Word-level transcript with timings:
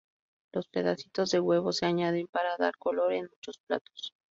Los 0.51 0.67
pedacitos 0.67 1.29
de 1.29 1.39
huevo 1.39 1.71
se 1.71 1.85
añaden 1.85 2.25
para 2.25 2.57
dar 2.57 2.75
color 2.79 3.13
en 3.13 3.29
muchos 3.29 3.59
platos. 3.67 4.15